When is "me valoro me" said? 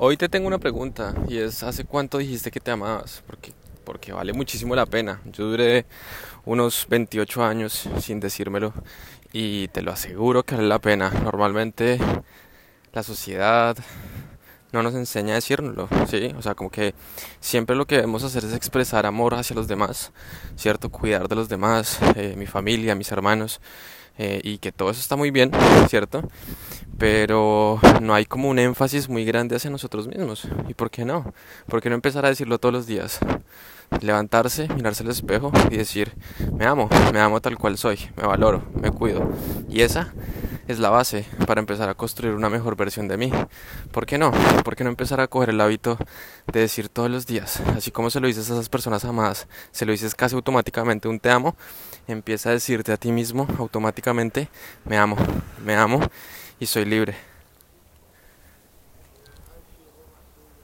38.16-38.90